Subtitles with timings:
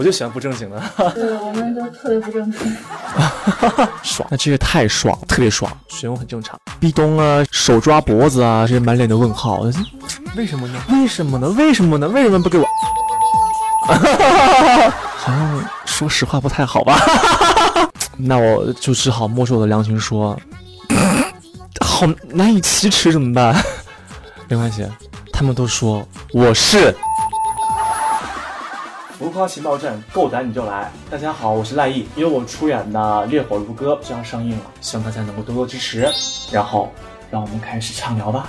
[0.00, 0.82] 我就喜欢不正经的。
[1.14, 2.76] 对，我们都特别不正经。
[4.02, 6.58] 爽，那这个太爽，特别爽，选我很正常。
[6.80, 9.58] 壁咚啊，手抓脖子啊，这些满脸的问号，
[10.34, 10.80] 为什么呢？
[10.90, 11.50] 为什么呢？
[11.50, 12.08] 为什么呢？
[12.08, 12.64] 为什么不给我？
[15.18, 16.98] 好像说实话不太好吧？
[18.16, 20.34] 那我就只好摸着我的良心说，
[21.84, 23.54] 好难以启齿，怎么办？
[24.48, 24.86] 没关系，
[25.30, 26.96] 他们都说我是。
[29.20, 30.90] 浮夸情报站，够胆你就来！
[31.10, 36.10] 大家好，我是赖艺，因为我出演的《烈火如歌》就要上映了，希望大家能够多多支持。
[36.50, 36.90] 然后，
[37.30, 38.46] 让我们开始畅聊吧。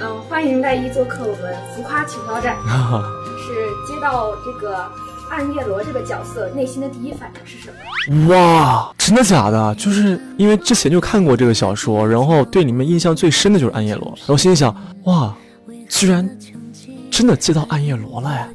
[0.00, 2.56] 嗯，欢迎赖艺做客我们浮夸情报站。
[3.42, 4.88] 是接到这个
[5.30, 8.28] 暗夜罗这个角色，内心的第一反应是什么？
[8.34, 9.74] 哇，真的假的？
[9.76, 15.34] 就是因为之前就看过这个小说，然后对里面印象最深的就是暗夜罗，然后心里想，哇，
[15.88, 16.28] 居然
[17.10, 18.48] 真的接到暗夜罗了，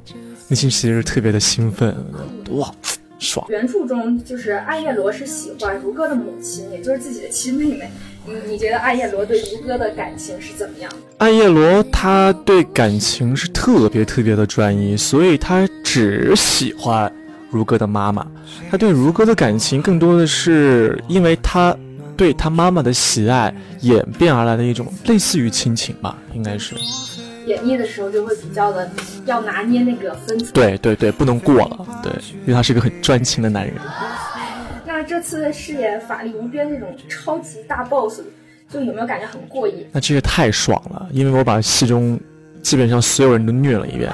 [0.48, 1.96] 内心其实特别的兴奋，
[2.52, 2.70] 哇，
[3.20, 3.46] 爽。
[3.50, 7.90] 原著中就是暗夜罗是喜欢如歌的母亲，也就是自己的亲妹妹。
[8.28, 10.92] 你你觉得暗夜罗对如歌的感情是怎么样？
[11.18, 17.12] 暗夜罗他对感情是特别特别的专一，所以他只喜欢
[17.50, 18.26] 如歌的妈妈。
[18.70, 21.76] 他对如歌的感情更多的是因为他
[22.18, 26.76] 对他妈妈的喜爱演变而来的一种类似于亲情吧，应该是。
[27.46, 28.90] 演绎的时候就会比较的
[29.26, 30.52] 要拿捏那个分寸。
[30.52, 31.86] 对对对，不能过了。
[32.04, 33.76] 对，因为他是个很专情的男人。
[34.86, 38.20] 那这次饰演法力无边这种超级大 boss，
[38.70, 39.86] 就有没有感觉很过瘾？
[39.92, 42.20] 那这个太爽了，因为我把戏中
[42.62, 44.12] 基本上所有人都虐了一遍，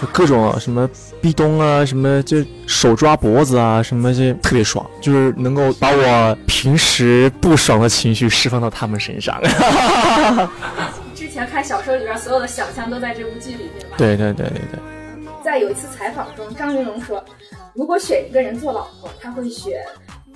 [0.00, 0.88] 就各种什么
[1.20, 9.40] 壁咚啊，什么就手抓脖子啊，什么这特别爽，就是能够把我平时不爽的情绪释放到他们身上。
[11.14, 13.96] 之前看小说里边所有的想象都在这部剧里面吧？
[13.98, 14.80] 对对对对对。
[15.44, 17.22] 在有一次采访中，张云龙说。
[17.74, 19.78] 如果选一个人做老婆，他会选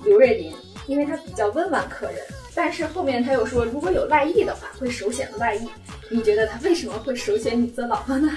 [0.03, 0.53] 刘瑞麟，
[0.85, 2.15] 因为他比较温婉可人。
[2.53, 5.67] 但是后面他又说，如果有赖艺的话，会首选赖艺。
[6.09, 8.29] 你觉得他为什么会首选你做老婆呢？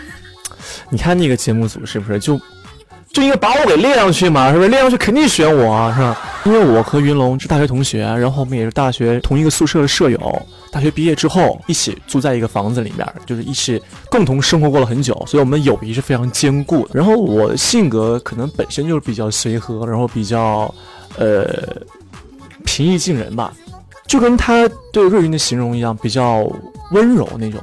[0.91, 2.41] 你看那个节目组是不是就
[3.13, 4.51] 就应该把我给列上去嘛？
[4.53, 5.93] 是不是列上去肯定选我啊？
[5.95, 6.17] 是吧？
[6.45, 10.47] 因为我和云龙是大学同学，然后我们也是大学同一个宿舍的舍友。
[10.71, 16.91] 大学毕业之后，一起住在一个房子里面，就是一起共同生活过了很久，所以我们友谊是非常坚固的。
[16.93, 20.73] 然后我的性格可能本身就是比较随和，然后比较，
[21.17, 21.47] 呃，
[22.65, 23.55] 平易近人吧，
[24.07, 26.51] 就跟他对瑞云的形容一样，比较
[26.93, 27.61] 温柔那种。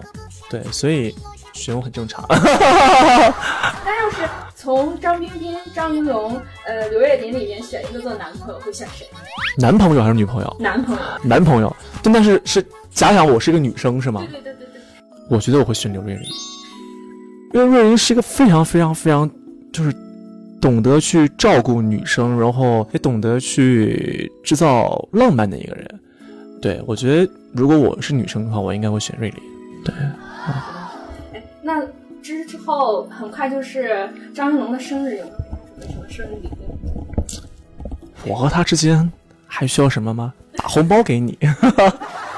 [0.50, 1.16] 对，所以
[1.53, 2.25] 选我很正常。
[2.29, 6.35] 那要是从张彬彬、张云龙、
[6.66, 9.07] 呃刘月林里面选一个做男朋友，会选谁？
[9.57, 10.57] 男朋友还是女朋友？
[10.59, 11.01] 男朋友。
[11.24, 12.66] 男朋友，但但是是。
[12.94, 14.19] 假想我是一个女生是吗？
[14.30, 14.81] 对对对对对。
[15.30, 16.24] 我觉得我会选刘瑞林，
[17.53, 19.31] 因为瑞麟是一个非常非常非常，
[19.72, 19.96] 就是
[20.59, 26.01] 懂得去照顾女生，然后也懂得去制造浪漫的一个人。
[26.62, 29.42] 对，我觉得如果我是女生的话，我应该会选瑞丽。
[29.84, 29.94] 对。
[31.34, 31.82] 哎， 那
[32.22, 35.26] 之之后很快就是张云龙的生日，有
[35.88, 37.08] 什么生日礼物？
[38.28, 39.12] 我和他之间
[39.48, 40.34] 还需要什么吗？
[40.56, 41.38] 打红包给你。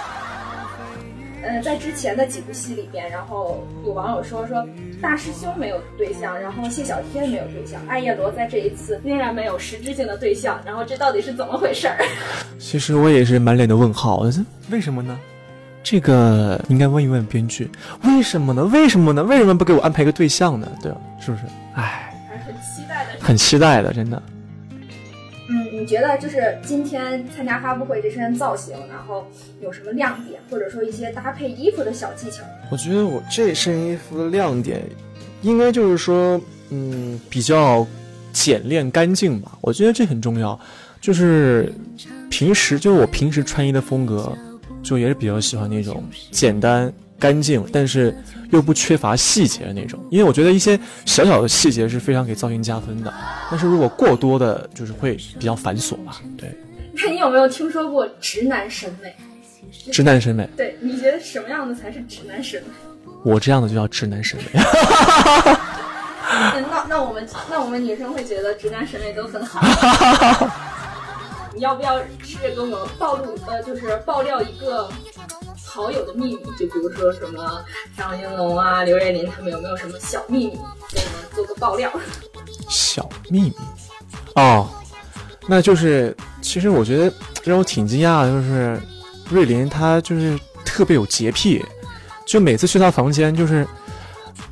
[1.62, 4.66] 在之前的几部戏里边，然后有网友说说
[5.02, 11.98] 大师兄没有对象，然后谢小天没有对象，艾叶罗在这一次仍然没有实质性的对象，然后这到底是怎么回事儿？
[12.58, 14.26] 其实我也是满脸的问号，
[14.70, 15.20] 为什么呢？
[15.84, 17.70] 这个应该问一问编剧，
[18.04, 18.64] 为什么呢？
[18.66, 19.22] 为什么呢？
[19.24, 20.66] 为什么不给我安排个对象呢？
[20.82, 20.98] 对吧？
[21.20, 21.44] 是不是？
[21.76, 24.24] 唉，还是很期待的，很期待的，真的。
[25.84, 29.28] 你觉得就是今天参加发布会这身造型，然后
[29.60, 32.42] 有什么亮点，或者说一些搭配衣服的小技巧？
[32.72, 34.82] 我觉得我这身衣服的亮点，
[35.42, 36.40] 应该就是说，
[36.70, 37.86] 嗯，比较
[38.32, 39.58] 简练干净吧。
[39.60, 40.58] 我觉得这很重要，
[41.02, 41.70] 就是
[42.30, 44.32] 平时就是我平时穿衣的风格，
[44.82, 46.90] 就也是比较喜欢那种简单。
[47.24, 48.14] 干净，但是
[48.52, 53.14] 又不缺乏细节的那种，因为我觉得一些小小的细节是非常给造型加分的。
[53.50, 56.20] 但是如果过多的，就是会比较繁琐吧。
[56.38, 56.54] 对。
[56.96, 59.16] 那你有没有听说过直男审美？
[59.90, 60.46] 直男审美？
[60.58, 62.68] 对，你觉得什么样的才是直男审美？
[63.24, 64.60] 我这样的就叫直男审美。
[66.70, 69.62] 那那我们那我们女生会觉得直男审美都很好。
[71.54, 74.90] 你要不要试着跟我暴露呃，就是爆料一个？
[75.66, 77.60] 好友的秘密，就比如说什么
[77.98, 80.52] 张云龙啊、刘瑞麟他们有没有什么小秘密，
[80.92, 81.92] 给我们做个爆料？
[82.70, 83.54] 小秘密
[84.36, 84.70] 哦，
[85.48, 87.12] 那就是其实我觉得
[87.44, 88.80] 让我挺惊讶的，就是
[89.32, 91.66] 瑞林他就是特别有洁癖，
[92.24, 93.68] 就每次去他房间就是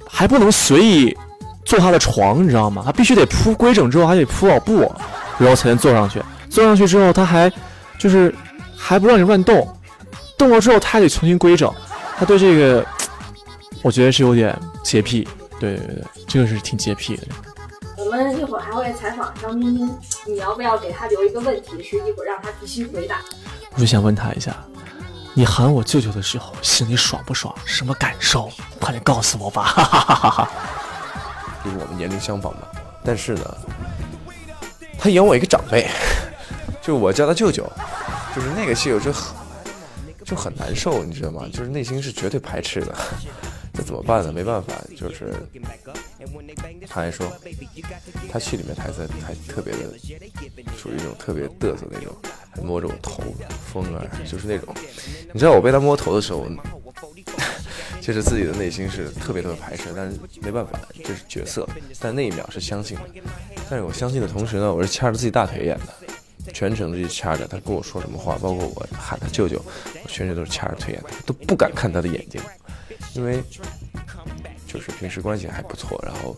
[0.10, 1.16] 还不能随意
[1.64, 2.82] 坐他的床，你知道吗？
[2.84, 4.92] 他必须得铺规整之后还得铺好布，
[5.38, 6.20] 然后才能坐上去。
[6.52, 7.52] 坐上去之后他还
[7.98, 8.34] 就是
[8.78, 9.68] 还不让你乱动，
[10.38, 11.74] 动了之后他还得重新规整。
[12.18, 12.86] 他对这个
[13.82, 15.28] 我觉得是有点洁癖，
[15.60, 17.24] 对对对，这个是挺洁癖的。
[17.98, 19.90] 我们一会儿还会采访张彬彬，
[20.28, 23.22] 你要不要给他留一个问题，是一会儿让他必须回答？
[23.74, 24.56] 我就想问他一下，
[25.34, 27.56] 你喊我舅舅的时候，心里爽不爽？
[27.66, 28.52] 什么感受？
[28.80, 29.64] 快点告诉我吧！
[29.64, 30.50] 哈哈哈哈哈。
[31.64, 32.62] 因为我们年龄相仿嘛，
[33.06, 33.58] 但是呢，
[35.00, 35.88] 他演我一个长辈，
[36.82, 37.64] 就我叫他舅舅，
[38.36, 39.36] 就是那个戏，我就很
[40.26, 41.48] 就很难受，你知道吗？
[41.54, 42.96] 就是内心是绝对排斥的。
[43.74, 44.34] 这怎么办呢？
[44.34, 45.34] 没办法，就是
[46.90, 47.32] 他还说，
[48.30, 49.80] 他戏里面台词还特别的，
[50.78, 52.14] 属于那种特别嘚瑟那种，
[52.54, 53.24] 还摸着我头，
[53.72, 54.76] 风儿，就是那种。
[55.32, 56.46] 你知道我被他摸头的时候，
[58.02, 61.66] 其 实自己的内心是特别特别排斥，但是没办法，这是角色。
[61.98, 63.04] 但那一秒是相信的，
[63.70, 65.94] 但是我相信的同时呢，我是掐着自己大腿演的，
[66.54, 67.48] 全程就是掐着。
[67.48, 69.62] 他跟我说什么话，包括我喊他舅舅，
[70.04, 72.42] 我全程都是掐着腿演的，都不敢看他的眼睛。
[73.14, 73.42] 因为
[74.66, 76.36] 就是平时关系还不错，然后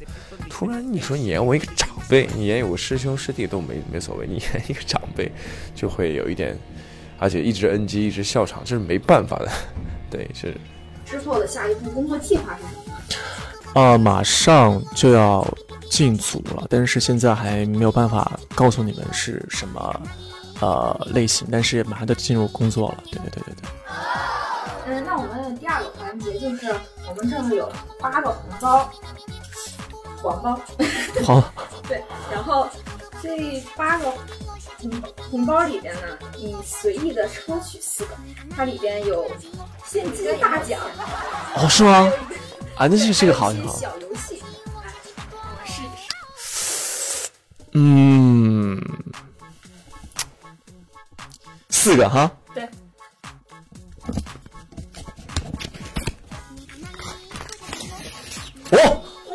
[0.50, 5.32] 突然你说你演我一个长辈，你演有个师兄师弟都没没所谓，你演 一个长辈
[5.76, 6.58] 就会有一点，
[7.20, 9.52] 而且一直 NG 一直笑场，这是没办法的。
[10.10, 10.56] 对，是。
[11.06, 13.22] 知错的下一步工作计划是什
[13.76, 13.82] 么？
[13.82, 15.46] 啊，马上就要
[15.94, 20.02] 进组了，但是现在还没有办法告诉你们是什么
[20.60, 23.04] 呃类型，但是马上就进入工作了。
[23.12, 23.70] 对对对对对。
[24.88, 26.76] 嗯，那我们第二个环节就是
[27.08, 28.92] 我们这儿有八个红包，
[30.24, 30.60] 黄包。
[31.24, 31.54] 好。
[31.88, 32.68] 对，然后
[33.22, 34.12] 这八个
[34.82, 34.92] 红
[35.30, 36.02] 红包里边呢，
[36.36, 38.16] 你随意的抽取四个，
[38.56, 39.30] 它里边有
[39.86, 40.80] 现金大奖。
[41.56, 42.12] 哦，是吗？
[42.78, 43.74] 啊，那是这个好，好。
[43.76, 44.43] 小游戏，
[47.74, 48.80] 嗯，
[51.70, 52.32] 四个哈。
[52.54, 52.70] 对。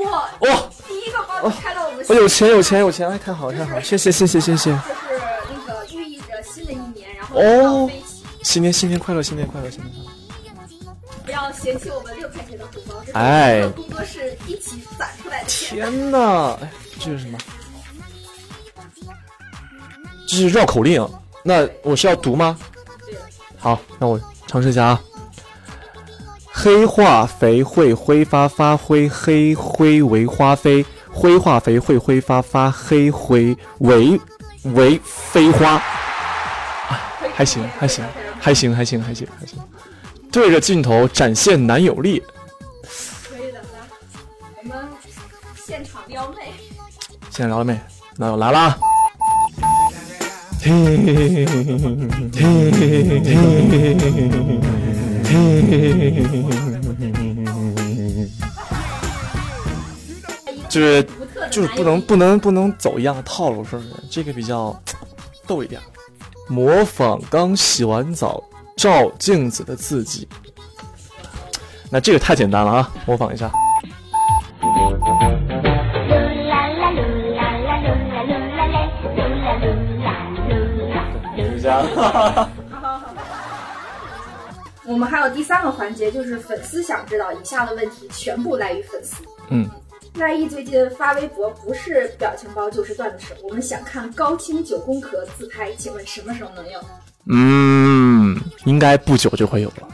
[0.00, 0.70] 哇哇！
[0.86, 3.08] 第一个包开到我们，我有钱有钱有钱！
[3.08, 4.70] 哎，太好太好，谢谢谢谢谢谢。
[4.70, 5.20] 这是
[5.50, 7.90] 那个寓意着新的一年，然后哦，
[8.42, 10.08] 新年新年快乐，新年快乐，新年快乐！
[11.24, 16.52] 不要嫌弃我们六块钱的红包，哎，工作室一起攒出来的天哪！
[16.62, 16.70] 哎，
[17.00, 17.38] 这是什么？
[20.28, 21.04] 这是绕口令，
[21.42, 22.56] 那我是要读吗？
[23.58, 25.00] 好，那我尝试一下啊。
[26.52, 34.20] 黑化肥会挥发发灰，黑灰为花飞，灰化肥会挥发发黑灰为
[34.74, 35.80] 为飞花。
[37.34, 38.04] 还行，还行，
[38.38, 39.58] 还行，还行，还行，还行。
[40.30, 42.22] 对着镜头展现男友力。
[43.30, 43.78] 可以的，来，
[44.58, 44.88] 我们
[45.64, 46.52] 现场撩妹。
[47.30, 47.80] 现场撩妹，
[48.16, 48.76] 那我来啦！
[50.60, 51.46] 嘿嘿嘿
[60.68, 61.02] 就是
[61.50, 63.88] 就是不能不能不能走一样的套路，是不是？
[64.10, 64.78] 这个比较
[65.46, 65.80] 逗一点，
[66.48, 68.42] 模仿刚洗完澡
[68.76, 70.28] 照镜子的自己。
[71.90, 73.50] 那这个太简单了啊，模仿一下。
[84.84, 89.22] 我们还有第三个环节，就是粉丝想知道以下的问题，全部来于粉丝。
[89.50, 89.68] 嗯，
[90.14, 93.34] 赖艺最近发微博，不是表情包就是段子手。
[93.42, 96.80] 我们想看高清九宫格自拍，请问什么时候能有？
[97.30, 99.88] 嗯，应该不久就会有了。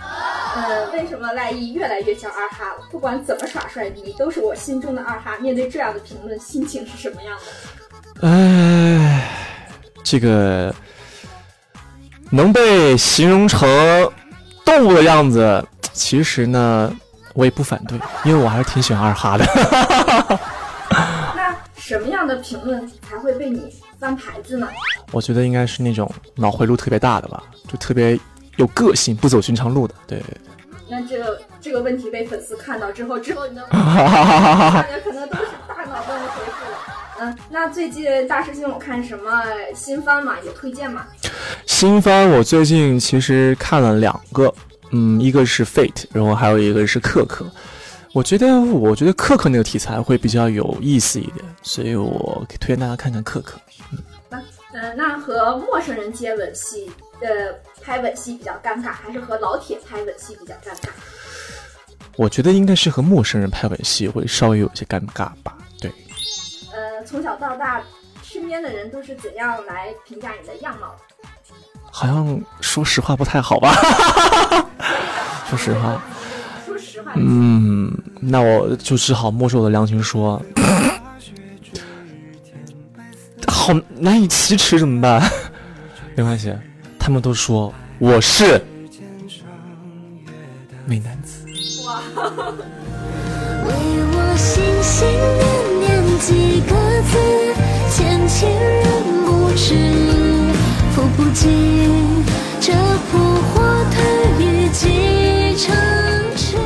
[0.55, 2.87] 呃，为什么赖艺越来越像二哈了？
[2.93, 5.37] 不管怎么耍帅逼，都是我心中的二哈。
[5.39, 7.37] 面对这样的评论，心情是什么样
[8.21, 8.29] 的？
[8.29, 9.29] 唉，
[10.05, 10.73] 这个
[12.35, 13.69] 能被形容成。
[14.65, 15.63] 动物的样子，
[15.93, 16.91] 其实呢，
[17.35, 19.45] 我也不反对，因为我还是挺喜欢二哈的。
[21.37, 24.67] 那什么样的评论才会被你翻牌子呢？
[25.13, 28.19] 我觉得应该是那种脑回路特别大的吧，就特别
[28.57, 29.95] 有个性、不走寻常路的。
[30.07, 30.23] 对。
[30.89, 35.13] 那这个这个问题被粉丝看到之后，之后你的大家可
[37.25, 39.43] 嗯，那最近大师兄有看什么
[39.75, 40.37] 新番吗？
[40.45, 41.07] 有推荐吗？
[41.65, 44.53] 新番我最近其实看了两个，
[44.91, 47.47] 嗯，一个是 Fate，然后还有一个是克克。
[48.13, 53.59] 我觉得我觉得克克那个题材会比较有意思一点，所以我推荐大家看看克克。
[54.29, 54.39] 那
[54.75, 56.91] 嗯，那和陌生人接吻戏，
[57.23, 57.29] 呃，
[57.83, 60.91] 拍吻戏比较尴尬，还是和老铁拍吻戏比较尴尬？
[62.17, 65.54] 我觉得应该是和陌生人拍吻戏会稍微有些尴尬吧。
[67.07, 67.81] 从小到大，
[68.23, 70.97] 身边的人都是怎样来评价你的样貌的？
[71.91, 73.73] 好像说实话不太好吧？
[75.49, 76.03] 说实话，
[76.67, 80.41] 说实话，嗯，那我就只好摸着我的良心说，
[83.47, 85.23] 好难以启齿，怎么办？
[86.17, 86.53] 没关系，
[86.99, 88.61] 他们都说我是
[90.87, 91.45] 美男子。
[93.65, 93.71] 为
[94.13, 95.64] 我心心念念
[96.27, 97.19] 几个字，
[97.91, 98.87] 千千人
[99.27, 99.75] 不知，
[100.95, 102.25] 付不尽
[102.63, 102.73] 这
[103.11, 105.77] 扑火吞于几城
[106.35, 106.57] 池。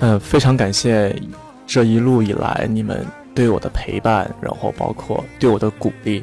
[0.00, 1.16] 呃，非常感谢
[1.66, 3.02] 这一路以来你们
[3.34, 6.22] 对我的陪伴，然后包括对我的鼓励，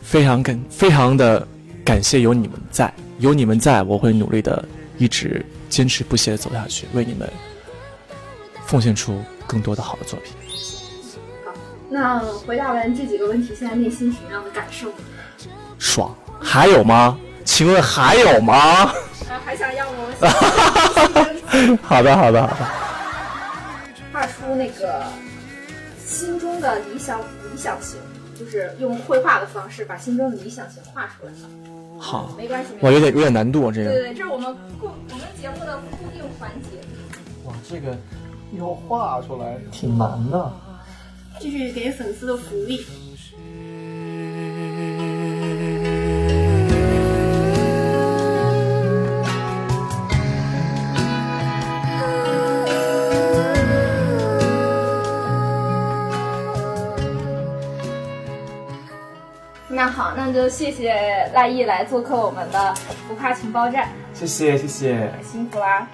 [0.00, 1.46] 非常感非常的
[1.84, 4.64] 感谢有你们在，有你们在，我会努力的
[4.96, 7.28] 一直坚持不懈的走下去，为你们
[8.64, 10.32] 奉献出更多的好的作品。
[11.92, 14.90] 那回答完这几个问题，现在内心什么样的感受？
[15.78, 17.18] 爽，还有吗？
[17.44, 18.54] 请问还有吗？
[18.54, 18.94] 啊，
[19.44, 20.08] 还想要我
[21.82, 22.66] 好的，好的，好的。
[24.10, 25.02] 画出那个
[26.02, 27.98] 心中的理想理想型，
[28.40, 31.32] 就是用绘画的方式把心中的理想型画出来。
[31.98, 33.90] 好，没关系，没哇，关系有点有点难度啊，这个。
[33.90, 36.78] 对对对，这是我们固我们节目的固定环节，
[37.44, 37.94] 哇，这个
[38.58, 40.52] 要画出来挺难的。
[41.42, 42.86] 这是给粉丝的福利。
[59.68, 60.94] 那好，那就谢谢
[61.34, 62.72] 赖艺来做客我们的
[63.08, 65.12] 不怕情报站，谢谢，谢谢。
[65.24, 65.88] 辛苦啦。